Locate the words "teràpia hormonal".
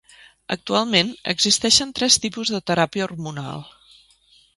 2.71-3.63